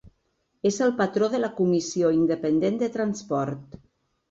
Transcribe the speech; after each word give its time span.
És 0.69 0.79
el 0.85 0.93
patró 1.01 1.27
de 1.35 1.41
la 1.43 1.51
Comissió 1.61 2.11
Independent 2.17 2.83
de 2.83 2.91
Transport. 2.99 3.81